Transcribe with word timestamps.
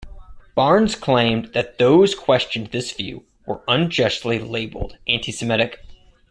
Barnes 0.55 0.95
claimed 0.95 1.53
that 1.53 1.77
those 1.77 2.15
questioned 2.15 2.69
this 2.71 2.91
view 2.91 3.23
were 3.45 3.61
unjustly 3.67 4.39
labeled 4.39 4.97
anti-Semitic. 5.07 5.77